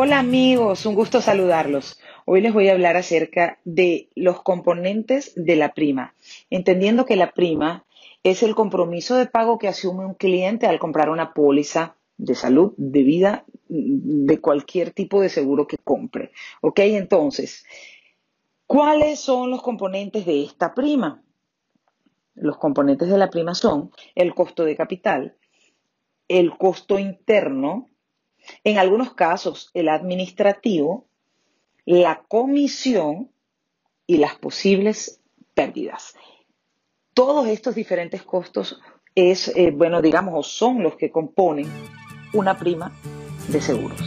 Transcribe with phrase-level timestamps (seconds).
[0.00, 1.98] Hola amigos, un gusto saludarlos.
[2.24, 6.14] Hoy les voy a hablar acerca de los componentes de la prima,
[6.50, 7.84] entendiendo que la prima
[8.22, 12.74] es el compromiso de pago que asume un cliente al comprar una póliza de salud,
[12.76, 16.30] de vida, de cualquier tipo de seguro que compre.
[16.60, 16.78] ¿Ok?
[16.78, 17.66] Entonces,
[18.68, 21.24] ¿cuáles son los componentes de esta prima?
[22.36, 25.34] Los componentes de la prima son el costo de capital,
[26.28, 27.88] el costo interno,
[28.64, 31.06] en algunos casos el administrativo,
[31.84, 33.30] la comisión
[34.06, 35.20] y las posibles
[35.54, 36.14] pérdidas.
[37.14, 38.80] Todos estos diferentes costos
[39.14, 41.66] es, eh, bueno, digamos, son los que componen
[42.32, 42.92] una prima
[43.48, 44.00] de seguros.